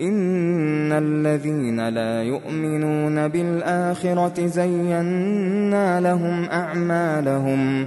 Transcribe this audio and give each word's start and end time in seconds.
إن 0.00 0.92
الذين 0.92 1.88
لا 1.88 2.22
يؤمنون 2.22 3.28
بالآخرة 3.28 4.46
زينا 4.46 6.00
لهم 6.00 6.44
أعمالهم 6.44 7.86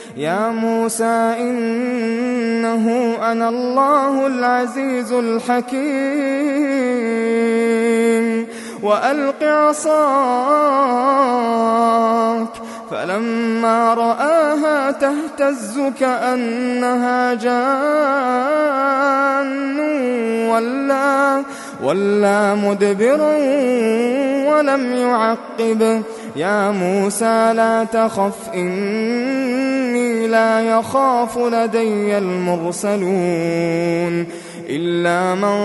يا 0.17 0.49
موسى 0.49 1.35
إنه 1.39 3.15
أنا 3.31 3.49
الله 3.49 4.27
العزيز 4.27 5.11
الحكيم. 5.11 5.81
وألق 8.83 9.43
عصاك. 9.43 10.01
فلما 12.91 13.93
رآها 13.93 14.91
تهتز 14.91 15.81
كأنها 15.99 17.33
جان. 17.33 17.61
ولا 20.49 21.43
ولا 21.83 22.55
مدبرا 22.55 23.37
ولم 24.51 24.93
يعقب. 24.93 26.03
يا 26.35 26.71
موسى 26.71 27.53
لا 27.53 27.83
تخف 27.83 28.53
لا 30.27 30.61
يخاف 30.61 31.37
لدي 31.37 32.17
المرسلون 32.17 33.11
إلا 34.69 35.35
من 35.35 35.57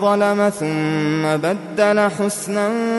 ظلم 0.00 0.48
ثم 0.48 1.36
بدل 1.36 2.10
حسنا 2.10 2.68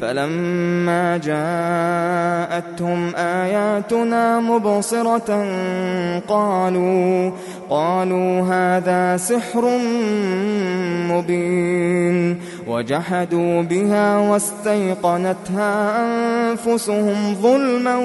فلما 0.00 1.16
جاءتهم 1.16 3.16
آياتنا 3.16 4.40
مبصرة 4.40 5.46
قالوا 6.28 7.30
قالوا 7.70 8.40
هذا 8.40 9.16
سحر 9.16 9.78
مبين. 11.08 12.38
وجحدوا 12.68 13.62
بها 13.62 14.18
واستيقنتها 14.18 16.00
أنفسهم 16.50 17.34
ظلما 17.42 17.96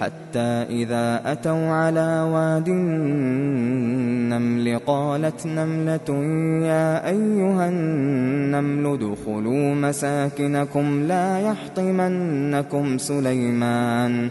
حتى 0.00 0.66
إذا 0.70 1.32
أتوا 1.32 1.68
على 1.68 2.30
واد 2.32 2.68
النمل 2.68 4.78
قالت 4.86 5.46
نملة 5.46 6.24
يا 6.66 7.08
أيها 7.08 7.68
النمل 7.68 8.92
ادخلوا 8.92 9.74
مساكنكم 9.74 11.02
لا 11.02 11.40
يحطمنكم 11.40 12.98
سليمان. 12.98 14.30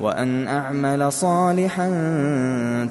وأن 0.00 0.48
أعمل 0.48 1.12
صالحا 1.12 1.88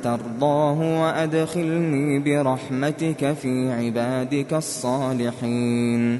ترضاه 0.03 1.01
وأدخلني 1.01 2.19
برحمتك 2.19 3.33
في 3.33 3.71
عبادك 3.71 4.53
الصالحين. 4.53 6.19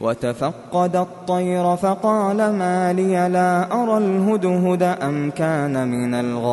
وتفقد 0.00 0.96
الطير 0.96 1.76
فقال 1.76 2.36
ما 2.36 2.92
لي 2.92 3.28
لا 3.28 3.82
أرى 3.82 3.98
الهدهد 3.98 4.82
أم 4.82 5.30
كان 5.30 5.88
من 5.88 6.14
الغائبين. 6.14 6.52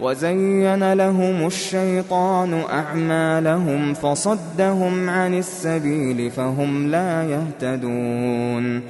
وزين 0.00 0.92
لهم 0.92 1.46
الشيطان 1.46 2.62
أعمالهم 2.70 3.94
فصدهم 3.94 5.10
عن 5.10 5.34
السبيل 5.34 6.30
فهم 6.30 6.88
لا 6.88 7.24
يهتدون 7.24 8.82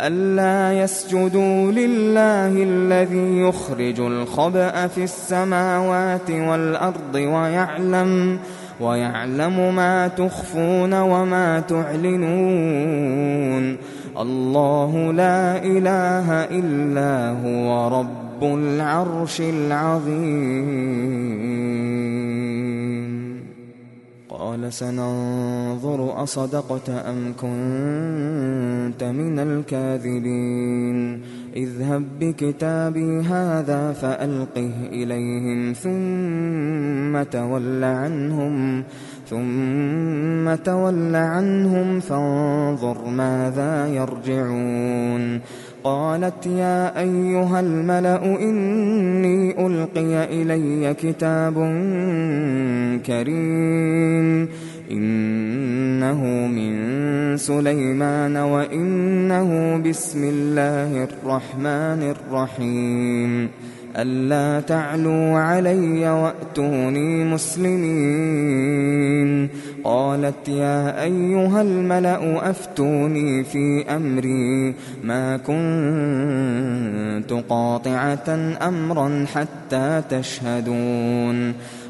ألا 0.00 0.82
يسجدوا 0.82 1.72
لله 1.72 2.62
الذي 2.62 3.40
يخرج 3.40 4.00
الخبأ 4.00 4.86
في 4.86 5.04
السماوات 5.04 6.30
والأرض 6.30 7.14
ويعلم 7.14 8.38
ويعلم 8.80 9.74
ما 9.74 10.08
تخفون 10.08 10.94
وما 10.94 11.60
تعلنون 11.60 13.06
الله 14.18 15.12
لا 15.12 15.64
إله 15.64 16.32
إلا 16.44 17.36
هو 17.44 17.88
رب 17.98 18.25
رب 18.36 18.44
العرش 18.44 19.40
العظيم. 19.40 21.06
قال 24.28 24.72
سننظر 24.72 26.22
أصدقت 26.22 26.90
أم 26.90 27.32
كنت 27.40 29.04
من 29.04 29.38
الكاذبين. 29.38 31.22
اذهب 31.56 32.04
بكتابي 32.20 33.20
هذا 33.20 33.92
فألقه 33.92 34.72
إليهم 34.92 35.72
ثم 35.72 37.22
تول 37.22 37.84
عنهم 37.84 38.84
ثم 39.30 40.54
تول 40.54 41.16
عنهم 41.16 42.00
فانظر 42.00 43.08
ماذا 43.08 43.86
يرجعون. 43.86 45.40
قالت 45.86 46.46
يا 46.46 47.00
أيها 47.00 47.60
الملأ 47.60 48.24
إني 48.42 49.66
ألقي 49.66 50.42
إلي 50.42 50.94
كتاب 50.94 51.54
كريم 53.06 54.48
إنه 54.90 56.24
من 56.46 56.76
سليمان 57.36 58.36
وإنه 58.36 59.76
بسم 59.76 60.24
الله 60.24 61.04
الرحمن 61.04 62.14
الرحيم 62.14 63.48
ألا 63.96 64.60
تعلوا 64.60 65.38
علي 65.38 66.10
وأتوني 66.10 67.24
مسلمين. 67.24 69.16
قالت 69.84 70.48
يا 70.48 71.02
أيها 71.02 71.62
الملأ 71.62 72.50
أفتوني 72.50 73.44
في 73.44 73.84
أمري. 73.90 74.74
ما 75.04 75.36
كنت 75.36 77.32
قاطعة 77.48 78.56
أمرا 78.68 79.26
حتى 79.34 80.02
تشهدون. 80.10 81.54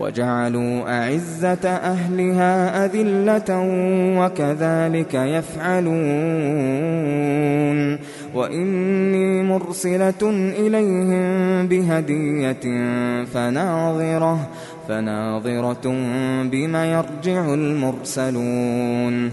وجعلوا 0.00 0.98
أعزة 0.98 1.68
أهلها 1.68 2.84
أذلة 2.84 3.50
وكذلك 4.18 5.14
يفعلون 5.14 5.90
وإني 8.34 9.42
مرسلة 9.42 10.30
إليهم 10.58 11.66
بهدية 11.68 12.84
فناظرة 13.24 14.48
فناظرة 14.88 15.94
بما 16.44 16.92
يرجع 16.92 17.54
المرسلون 17.54 19.32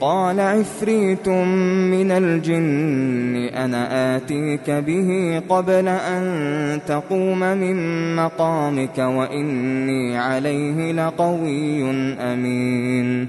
قال 0.00 0.40
عفريت 0.40 1.28
من 1.28 2.10
الجن 2.10 3.36
أنا 3.54 4.16
آتيك 4.16 4.70
به 4.70 5.42
قبل 5.48 5.88
أن 5.88 6.80
تقوم 6.86 7.40
من 7.40 7.76
مقامك 8.16 8.98
وإني 8.98 10.16
عليه 10.18 10.92
لقوي 10.92 11.90
أمين. 12.20 13.28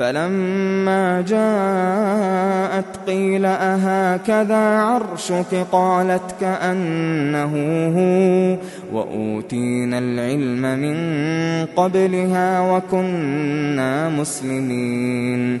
فلما 0.00 1.20
جاءت 1.20 2.84
قيل 3.06 3.46
أهكذا 3.46 4.56
عرشك؟ 4.56 5.66
قالت 5.72 6.34
كأنه 6.40 7.52
هو. 7.88 8.56
وأوتينا 8.92 9.98
العلم 9.98 10.62
من 10.62 10.96
قبلها 11.76 12.76
وكنا 12.76 14.08
مسلمين. 14.08 15.60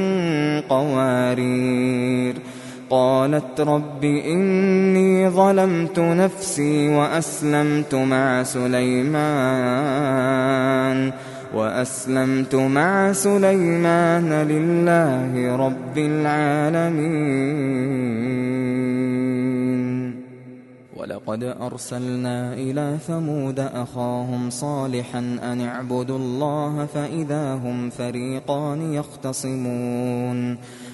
قوارير 0.69 2.35
قالت 2.89 3.61
رب 3.61 4.03
إني 4.03 5.29
ظلمت 5.29 5.99
نفسي 5.99 6.89
وأسلمت 6.89 7.95
مع 7.95 8.43
سليمان. 8.43 9.91
وأسلمت 11.55 12.55
مع 12.55 13.13
سليمان 13.13 14.33
لله 14.33 15.55
رب 15.55 15.97
العالمين. 15.97 17.51
ولقد 21.11 21.43
أرسلنا 21.43 22.53
إلى 22.53 22.97
ثمود 23.07 23.59
أخاهم 23.59 24.49
صالحا 24.49 25.19
أن 25.19 25.61
اعبدوا 25.61 26.17
الله 26.17 26.85
فإذا 26.85 27.53
هم 27.53 27.89
فريقان 27.89 28.93
يختصمون. 28.93 30.57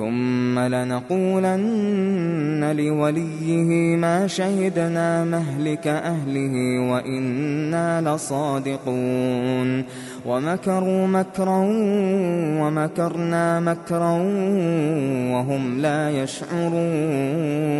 ثم 0.00 0.58
لنقولن 0.58 1.56
لوليه 2.76 3.96
ما 3.96 4.26
شهدنا 4.26 5.24
مهلك 5.24 5.86
أهله 5.86 6.80
وإنا 6.90 8.14
لصادقون. 8.14 9.84
ومكروا 10.26 11.06
مكرا 11.06 11.66
ومكرنا 12.60 13.60
مكرا 13.60 14.12
وهم 15.32 15.78
لا 15.80 16.10
يشعرون. 16.10 17.70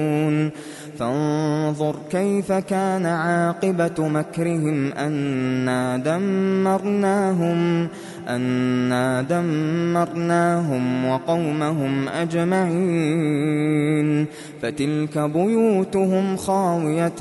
فانظر 0.99 1.97
كيف 2.11 2.53
كان 2.53 3.07
عاقبة 3.07 4.09
مكرهم 4.09 4.93
أنا 4.93 5.97
دمرناهم. 5.97 7.89
أنا 8.29 9.23
دمرناهم 9.23 11.07
وقومهم 11.07 12.09
أجمعين 12.09 13.51
فتلك 14.63 15.19
بيوتهم 15.19 16.37
خاوية 16.37 17.21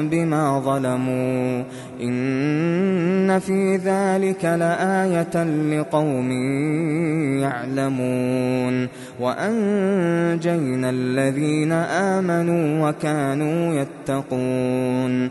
بما 0.00 0.60
ظلموا 0.60 1.64
إن 2.02 3.38
في 3.38 3.76
ذلك 3.76 4.44
لآية 4.44 5.44
لقوم 5.44 6.30
يعلمون 7.40 8.88
وأنجينا 9.20 10.90
الذين 10.90 11.72
آمنوا 11.72 12.88
وكانوا 12.88 13.74
يتقون 13.74 15.30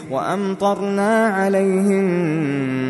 وأمطرنا 0.11 1.27
عليهم 1.27 2.07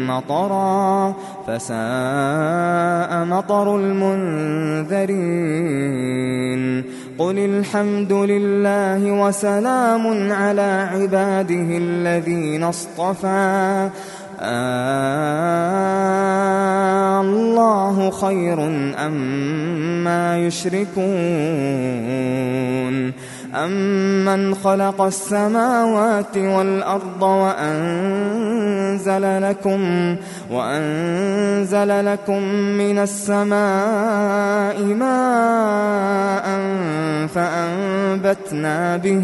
مطرا 0.07 1.13
فساء 1.47 3.25
مطر 3.25 3.75
المنذرين 3.75 5.01
قل 7.17 7.37
الحمد 7.39 8.13
لله 8.13 9.11
وسلام 9.11 10.31
على 10.31 10.89
عباده 10.93 11.77
الذين 11.77 12.63
اصطفى. 12.63 13.89
آه 14.39 15.61
الله 17.21 18.11
خير 18.11 18.67
أما 19.05 20.37
يشركون. 20.37 21.01
أمن 23.55 24.55
خلق 24.55 25.01
السماوات 25.01 26.38
والأرض 26.38 27.22
وأنزل 27.22 28.62
لكم 29.50 30.15
وأنزل 30.51 32.05
لكم 32.05 32.43
من 32.53 33.00
السماء 33.00 34.84
ماء 34.84 36.46
فأنبتنا 37.27 38.98
به 38.98 39.24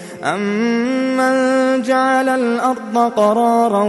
أمن 0.23 1.81
جعل 1.81 2.29
الأرض 2.29 2.97
قرارا 3.15 3.83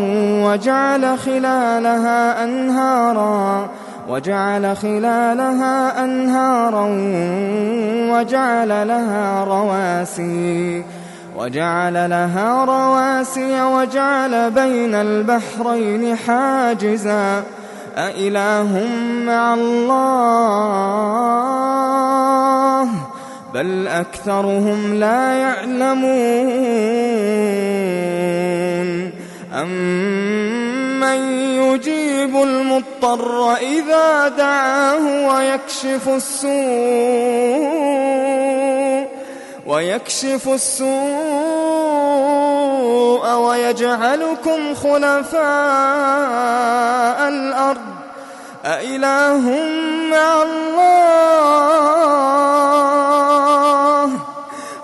وجعل 0.44 1.18
خلالها 1.18 2.44
أنهارا 2.44 3.68
وجعل 4.08 4.76
خلالها 4.76 6.04
أنهارا 6.04 6.86
وجعل 8.12 8.68
لها 8.88 9.44
رواسي 9.44 10.84
وجعل 11.36 12.10
لها 12.10 12.64
رواسي 12.64 13.62
وجعل 13.62 14.50
بين 14.50 14.94
البحرين 14.94 16.16
حاجزا 16.16 17.42
أإله 17.96 18.86
مع 19.26 19.54
الله 19.54 20.72
بل 23.54 23.88
أكثرهم 23.88 24.94
لا 25.00 25.32
يعلمون. 25.32 26.12
أمن 29.52 31.20
يجيب 31.62 32.36
المضطر 32.36 33.54
إذا 33.54 34.28
دعاه 34.28 35.28
ويكشف 35.28 36.08
السوء 36.08 36.52
ويكشف 39.66 40.48
السوء 40.48 40.92
ويجعلكم 43.34 44.74
خلفاء 44.74 45.42
الأرض. 47.28 47.92
أإله 48.64 49.44
مع 50.10 50.42
الله؟ 50.42 52.01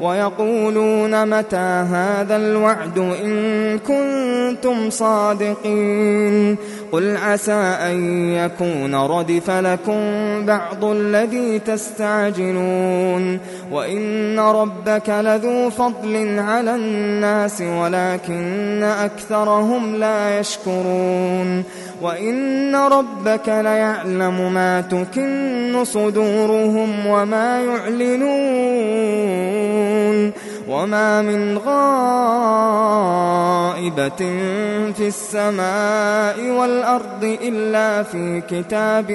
ويقولون 0.00 1.38
متى 1.38 1.86
هذا 1.90 2.36
الوعد 2.36 2.98
إن 2.98 3.78
كنتم 3.78 4.90
صادقين 4.90 6.56
قل 6.92 7.16
عسى 7.16 7.52
أن 7.52 8.28
يكون 8.32 8.94
ردف 8.94 9.50
لكم 9.50 10.00
بعض 10.46 10.84
الذي 10.84 11.58
تستعجلون 11.58 13.38
وإن 13.72 14.38
ربك 14.38 15.08
لذو 15.08 15.70
فضل 15.70 16.38
على 16.38 16.74
الناس 16.74 17.60
ولكن 17.60 18.82
أكثرهم 18.82 19.96
لا 19.96 20.40
يشكرون 20.40 21.64
وإن 22.02 22.76
ربك 22.76 23.48
ليعلم 23.48 24.52
ما 24.54 24.80
تكن 24.80 25.84
صدورهم 25.84 27.06
وما 27.06 27.60
يعلنون 27.60 28.98
وما 30.68 31.22
من 31.22 31.58
غائبة 31.58 31.78
في 34.92 35.08
السماء 35.08 36.50
والأرض 36.50 37.38
إلا 37.42 38.02
في 38.02 38.42
كتاب 38.50 39.10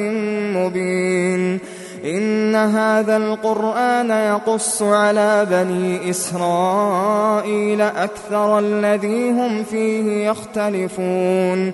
مبين 0.56 1.60
إن 2.06 2.56
هذا 2.56 3.18
القرآن 3.18 4.10
يقص 4.10 4.82
على 4.82 5.48
بني 5.50 6.10
إسرائيل 6.10 7.82
أكثر 7.82 8.60
الذي 8.60 9.32
هم 9.32 9.64
فيه 9.64 10.30
يختلفون 10.30 11.74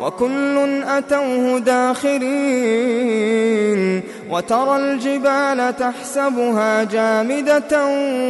وكل 0.00 0.82
أتوه 0.82 1.58
داخرين 1.58 2.28
وترى 4.30 4.76
الجبال 4.76 5.76
تحسبها 5.76 6.84
جامدة 6.84 7.86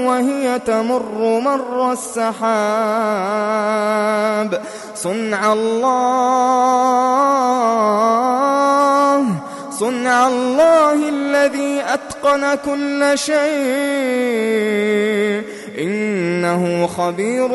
وهي 0.07 0.59
تمر 0.66 1.40
مر 1.40 1.92
السحاب. 1.92 2.38
صنع 4.94 5.52
الله 5.52 5.98
صنع 9.70 10.26
الله 10.26 11.09
الذي 11.09 11.83
أتقن 11.94 12.54
كل 12.64 13.18
شيء. 13.18 13.38
إنه 15.78 16.87
خبير 16.87 17.48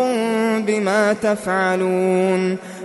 بما 0.58 1.14
تفعلون. 1.14 2.58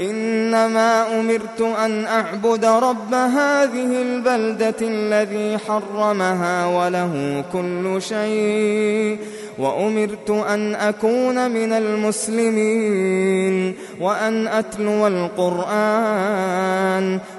إنما 0.00 1.20
أمرت 1.20 1.60
أن 1.60 2.06
أعبد 2.06 2.64
رب 2.64 3.14
هذه 3.14 4.02
البلدة 4.02 4.76
الذي 4.82 5.58
حرمها 5.58 6.66
وله 6.66 7.44
كل 7.52 8.02
شيء 8.02 9.18
وأمرت 9.58 10.30
أن 10.30 10.74
أكون 10.74 11.50
من 11.50 11.72
المسلمين 11.72 13.74
وأن 14.00 14.48
أتلو 14.48 15.06
القرآن 15.06 16.58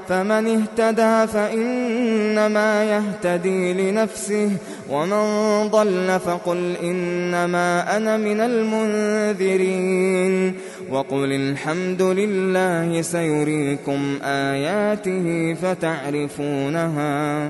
فمن 0.09 0.47
اهتدى 0.47 1.27
فإنما 1.27 2.83
يهتدي 2.83 3.73
لنفسه 3.73 4.51
ومن 4.89 5.23
ضل 5.67 6.19
فقل 6.19 6.75
إنما 6.83 7.97
أنا 7.97 8.17
من 8.17 8.41
المنذرين 8.41 10.53
وقل 10.91 11.31
الحمد 11.31 12.01
لله 12.01 13.01
سيريكم 13.01 14.19
آياته 14.23 15.53
فتعرفونها 15.61 17.49